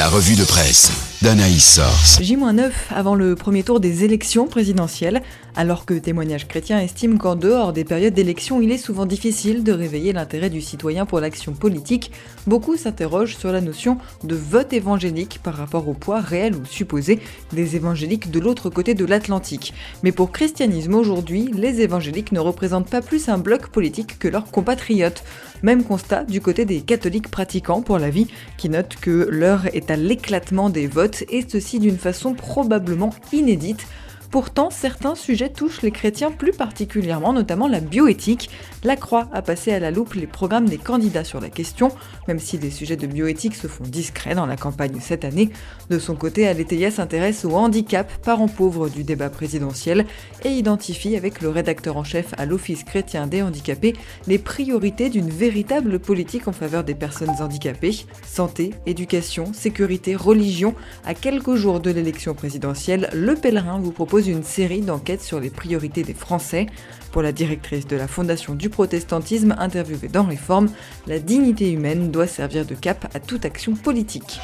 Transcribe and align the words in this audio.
La 0.00 0.08
revue 0.08 0.34
de 0.34 0.44
presse 0.44 1.10
d'Anaïs 1.20 1.74
Source. 1.74 2.22
J-9 2.22 2.70
avant 2.88 3.14
le 3.14 3.34
premier 3.34 3.62
tour 3.62 3.78
des 3.78 4.04
élections 4.04 4.46
présidentielles, 4.46 5.20
alors 5.54 5.84
que 5.84 5.92
Témoignage 5.92 6.48
chrétien 6.48 6.80
estime 6.80 7.18
qu'en 7.18 7.36
dehors 7.36 7.74
des 7.74 7.84
périodes 7.84 8.14
d'élections, 8.14 8.62
il 8.62 8.72
est 8.72 8.78
souvent 8.78 9.04
difficile 9.04 9.62
de 9.62 9.72
réveiller 9.72 10.14
l'intérêt 10.14 10.48
du 10.48 10.62
citoyen 10.62 11.04
pour 11.04 11.20
l'action 11.20 11.52
politique, 11.52 12.12
beaucoup 12.46 12.78
s'interrogent 12.78 13.36
sur 13.36 13.52
la 13.52 13.60
notion 13.60 13.98
de 14.24 14.34
vote 14.34 14.72
évangélique 14.72 15.40
par 15.42 15.54
rapport 15.54 15.86
au 15.88 15.92
poids 15.92 16.20
réel 16.20 16.56
ou 16.56 16.64
supposé 16.64 17.20
des 17.52 17.76
évangéliques 17.76 18.30
de 18.30 18.40
l'autre 18.40 18.70
côté 18.70 18.94
de 18.94 19.04
l'Atlantique. 19.04 19.74
Mais 20.02 20.12
pour 20.12 20.32
christianisme 20.32 20.94
aujourd'hui, 20.94 21.50
les 21.54 21.82
évangéliques 21.82 22.32
ne 22.32 22.40
représentent 22.40 22.88
pas 22.88 23.02
plus 23.02 23.28
un 23.28 23.36
bloc 23.36 23.66
politique 23.66 24.18
que 24.18 24.28
leurs 24.28 24.50
compatriotes. 24.50 25.22
Même 25.62 25.84
constat 25.84 26.24
du 26.24 26.40
côté 26.40 26.64
des 26.64 26.80
catholiques 26.80 27.30
pratiquants 27.30 27.82
pour 27.82 27.98
la 27.98 28.08
vie, 28.08 28.28
qui 28.56 28.70
notent 28.70 28.96
que 28.98 29.28
l'heure 29.30 29.66
est 29.74 29.89
à 29.90 29.96
l'éclatement 29.96 30.70
des 30.70 30.86
votes 30.86 31.24
et 31.28 31.44
ceci 31.46 31.78
d'une 31.78 31.98
façon 31.98 32.34
probablement 32.34 33.14
inédite 33.32 33.86
Pourtant, 34.30 34.70
certains 34.70 35.16
sujets 35.16 35.48
touchent 35.48 35.82
les 35.82 35.90
chrétiens 35.90 36.30
plus 36.30 36.52
particulièrement, 36.52 37.32
notamment 37.32 37.66
la 37.66 37.80
bioéthique. 37.80 38.48
La 38.84 38.94
Croix 38.94 39.28
a 39.32 39.42
passé 39.42 39.72
à 39.72 39.80
la 39.80 39.90
loupe 39.90 40.14
les 40.14 40.28
programmes 40.28 40.68
des 40.68 40.78
candidats 40.78 41.24
sur 41.24 41.40
la 41.40 41.50
question, 41.50 41.90
même 42.28 42.38
si 42.38 42.56
des 42.56 42.70
sujets 42.70 42.96
de 42.96 43.08
bioéthique 43.08 43.56
se 43.56 43.66
font 43.66 43.82
discrets 43.82 44.36
dans 44.36 44.46
la 44.46 44.56
campagne 44.56 44.98
cette 45.00 45.24
année. 45.24 45.50
De 45.90 45.98
son 45.98 46.14
côté, 46.14 46.46
Aletheia 46.46 46.92
s'intéresse 46.92 47.44
au 47.44 47.56
handicap, 47.56 48.08
parent 48.22 48.46
pauvre 48.46 48.88
du 48.88 49.02
débat 49.02 49.30
présidentiel, 49.30 50.06
et 50.44 50.50
identifie 50.50 51.16
avec 51.16 51.40
le 51.40 51.48
rédacteur 51.48 51.96
en 51.96 52.04
chef 52.04 52.32
à 52.38 52.46
l'Office 52.46 52.84
chrétien 52.84 53.26
des 53.26 53.42
handicapés 53.42 53.94
les 54.28 54.38
priorités 54.38 55.10
d'une 55.10 55.28
véritable 55.28 55.98
politique 55.98 56.46
en 56.46 56.52
faveur 56.52 56.84
des 56.84 56.94
personnes 56.94 57.34
handicapées. 57.40 57.96
Santé, 58.24 58.74
éducation, 58.86 59.52
sécurité, 59.52 60.14
religion. 60.14 60.76
À 61.04 61.14
quelques 61.14 61.56
jours 61.56 61.80
de 61.80 61.90
l'élection 61.90 62.34
présidentielle, 62.34 63.10
le 63.12 63.34
pèlerin 63.34 63.80
vous 63.80 63.90
propose 63.90 64.19
une 64.20 64.44
série 64.44 64.80
d'enquêtes 64.80 65.22
sur 65.22 65.40
les 65.40 65.50
priorités 65.50 66.02
des 66.02 66.14
Français. 66.14 66.66
Pour 67.12 67.22
la 67.22 67.32
directrice 67.32 67.86
de 67.86 67.96
la 67.96 68.06
Fondation 68.06 68.54
du 68.54 68.70
protestantisme 68.70 69.54
interviewée 69.58 70.08
dans 70.08 70.24
Réforme, 70.24 70.70
la 71.06 71.18
dignité 71.18 71.70
humaine 71.70 72.10
doit 72.10 72.26
servir 72.26 72.64
de 72.64 72.74
cap 72.74 73.10
à 73.14 73.20
toute 73.20 73.44
action 73.44 73.74
politique. 73.74 74.40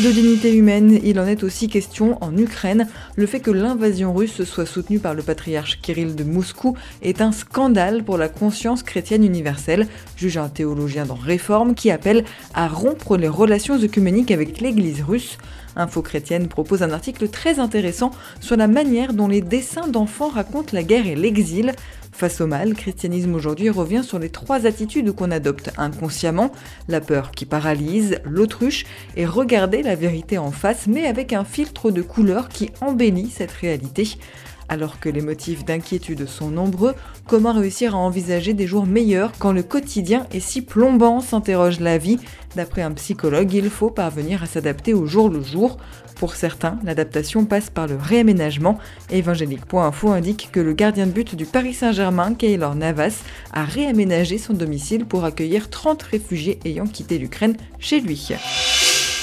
De 0.00 0.10
dignité 0.10 0.54
humaine, 0.54 0.98
il 1.04 1.20
en 1.20 1.26
est 1.26 1.44
aussi 1.44 1.68
question 1.68 2.16
en 2.22 2.36
Ukraine. 2.36 2.88
Le 3.14 3.26
fait 3.26 3.40
que 3.40 3.50
l'invasion 3.50 4.14
russe 4.14 4.42
soit 4.42 4.64
soutenue 4.64 4.98
par 4.98 5.12
le 5.12 5.22
patriarche 5.22 5.80
Kirill 5.82 6.16
de 6.16 6.24
Moscou 6.24 6.74
est 7.02 7.20
un 7.20 7.30
scandale 7.30 8.02
pour 8.02 8.16
la 8.16 8.30
conscience 8.30 8.82
chrétienne 8.82 9.22
universelle, 9.22 9.86
juge 10.16 10.38
un 10.38 10.48
théologien 10.48 11.04
dans 11.04 11.14
Réforme 11.14 11.74
qui 11.74 11.90
appelle 11.90 12.24
à 12.54 12.68
rompre 12.68 13.18
les 13.18 13.28
relations 13.28 13.80
œcuméniques 13.80 14.30
avec 14.30 14.62
l'Église 14.62 15.02
russe. 15.02 15.36
Info 15.76 16.00
chrétienne 16.02 16.48
propose 16.48 16.82
un 16.82 16.90
article 16.90 17.28
très 17.28 17.58
intéressant 17.58 18.12
sur 18.40 18.56
la 18.56 18.68
manière 18.68 19.12
dont 19.12 19.28
les 19.28 19.40
dessins 19.42 19.88
d'enfants 19.88 20.28
racontent 20.28 20.72
la 20.72 20.82
guerre 20.82 21.06
et 21.06 21.16
l'exil. 21.16 21.74
Face 22.12 22.40
au 22.42 22.46
mal, 22.46 22.74
christianisme 22.74 23.34
aujourd'hui 23.34 23.70
revient 23.70 24.04
sur 24.04 24.18
les 24.18 24.28
trois 24.28 24.66
attitudes 24.66 25.12
qu'on 25.12 25.30
adopte 25.30 25.70
inconsciemment, 25.78 26.52
la 26.86 27.00
peur 27.00 27.30
qui 27.32 27.46
paralyse, 27.46 28.20
l'autruche 28.24 28.84
et 29.16 29.26
regarder 29.26 29.82
la 29.82 29.96
vérité 29.96 30.38
en 30.38 30.52
face 30.52 30.86
mais 30.86 31.06
avec 31.06 31.32
un 31.32 31.44
filtre 31.44 31.90
de 31.90 32.02
couleur 32.02 32.48
qui 32.48 32.70
embellit 32.80 33.30
cette 33.30 33.50
réalité. 33.50 34.18
Alors 34.72 34.98
que 34.98 35.10
les 35.10 35.20
motifs 35.20 35.66
d'inquiétude 35.66 36.26
sont 36.26 36.48
nombreux, 36.48 36.94
comment 37.26 37.52
réussir 37.52 37.94
à 37.94 37.98
envisager 37.98 38.54
des 38.54 38.66
jours 38.66 38.86
meilleurs 38.86 39.32
quand 39.38 39.52
le 39.52 39.62
quotidien 39.62 40.26
est 40.32 40.40
si 40.40 40.62
plombant 40.62 41.20
s'interroge 41.20 41.78
la 41.78 41.98
vie. 41.98 42.18
D'après 42.56 42.80
un 42.80 42.92
psychologue, 42.92 43.52
il 43.52 43.68
faut 43.68 43.90
parvenir 43.90 44.42
à 44.42 44.46
s'adapter 44.46 44.94
au 44.94 45.04
jour 45.04 45.28
le 45.28 45.42
jour. 45.42 45.76
Pour 46.16 46.36
certains, 46.36 46.78
l'adaptation 46.84 47.44
passe 47.44 47.68
par 47.68 47.86
le 47.86 47.96
réaménagement. 47.96 48.78
Évangélique.info 49.10 50.08
indique 50.10 50.48
que 50.50 50.60
le 50.60 50.72
gardien 50.72 51.06
de 51.06 51.12
but 51.12 51.34
du 51.34 51.44
Paris 51.44 51.74
Saint-Germain, 51.74 52.32
Keylor 52.32 52.74
Navas, 52.74 53.24
a 53.52 53.64
réaménagé 53.64 54.38
son 54.38 54.54
domicile 54.54 55.04
pour 55.04 55.26
accueillir 55.26 55.68
30 55.68 56.02
réfugiés 56.02 56.58
ayant 56.64 56.86
quitté 56.86 57.18
l'Ukraine 57.18 57.58
chez 57.78 58.00
lui. 58.00 58.30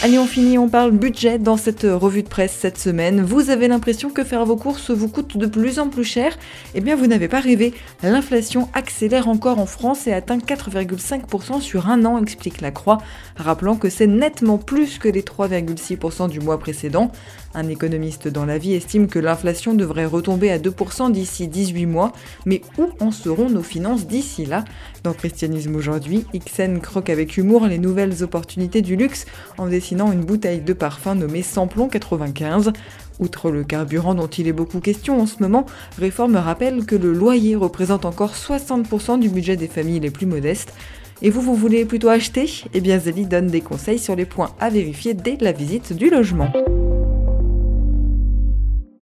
Allez, 0.02 0.18
on 0.18 0.26
finit, 0.26 0.58
on 0.58 0.70
parle 0.70 0.92
budget 0.92 1.40
dans 1.40 1.58
cette 1.58 1.82
revue 1.84 2.24
de 2.24 2.30
presse 2.30 2.56
cette 2.58 2.78
semaine. 2.78 3.22
Vous 3.22 3.50
avez 3.50 3.68
l'impression 3.68 4.10
que 4.10 4.24
faire 4.24 4.46
vos 4.46 4.56
courses 4.56 4.92
vous 4.92 5.10
coûte 5.10 5.36
de 5.36 5.46
plus 5.46 5.78
en 5.78 5.90
plus 5.90 6.06
cher? 6.06 6.38
Eh 6.74 6.80
bien, 6.80 6.96
vous 6.96 7.06
n'avez 7.06 7.28
pas 7.28 7.42
rêvé. 7.42 7.74
L'inflation 8.02 8.70
accélère 8.74 9.28
encore 9.28 9.60
en 9.60 9.66
France 9.66 10.08
et 10.08 10.14
atteint 10.14 10.38
4,5% 10.38 11.60
sur 11.60 11.90
un 11.90 12.06
an, 12.06 12.18
explique 12.18 12.62
la 12.62 12.72
Croix, 12.72 13.00
rappelant 13.36 13.76
que 13.76 13.90
c'est 13.90 14.08
nettement 14.08 14.58
plus 14.58 15.00
que 15.00 15.10
les 15.10 15.22
3,6% 15.22 16.30
du 16.30 16.40
mois 16.40 16.60
précédent. 16.60 17.12
Un 17.56 17.68
économiste 17.68 18.28
dans 18.28 18.46
la 18.46 18.60
vie 18.60 18.74
estime 18.74 19.08
que 19.08 19.18
l'inflation 19.18 19.74
devrait 19.74 20.06
retomber 20.06 20.52
à 20.52 20.60
2% 20.60 21.12
d'ici 21.12 21.48
18 21.48 21.88
mois, 21.88 22.12
mais 22.46 22.62
où 22.78 22.90
en 23.00 23.12
seront 23.12 23.50
nos 23.50 23.64
finances 23.64 24.06
d'ici 24.06 24.46
là? 24.46 24.64
Dans 25.04 25.14
Christianisme 25.14 25.76
aujourd'hui, 25.76 26.26
Ixen 26.34 26.80
croque 26.80 27.10
avec 27.10 27.38
humour 27.38 27.66
les 27.66 27.80
nouvelles 27.80 28.24
opportunités 28.24 28.82
du 28.84 28.96
luxe 28.96 29.26
en 29.58 29.70
une 29.72 30.26
bouteille 30.26 30.62
de 30.62 30.74
parfum 30.74 31.16
nommée 31.16 31.42
Samplon 31.42 31.88
95. 31.88 32.72
Outre 33.20 33.52
le 33.52 33.64
carburant 33.64 34.14
dont 34.14 34.28
il 34.28 34.48
est 34.48 34.54
beaucoup 34.54 34.80
question 34.80 35.20
en 35.20 35.26
ce 35.26 35.42
moment, 35.42 35.66
Réforme 35.98 36.36
rappelle 36.36 36.86
que 36.86 36.96
le 36.96 37.14
loyer 37.14 37.56
représente 37.56 38.06
encore 38.06 38.36
60% 38.36 39.20
du 39.20 39.28
budget 39.28 39.58
des 39.58 39.68
familles 39.68 40.00
les 40.00 40.12
plus 40.12 40.28
modestes. 40.28 40.74
Et 41.22 41.30
vous, 41.30 41.42
vous 41.42 41.56
voulez 41.56 41.84
plutôt 41.84 42.10
acheter? 42.10 42.64
Eh 42.74 42.80
bien 42.80 43.00
Zélie 43.00 43.26
donne 43.26 43.48
des 43.48 43.62
conseils 43.62 44.00
sur 44.00 44.16
les 44.16 44.26
points 44.26 44.52
à 44.60 44.70
vérifier 44.70 45.14
dès 45.14 45.38
la 45.42 45.52
visite 45.52 45.94
du 45.94 46.10
logement. 46.10 46.50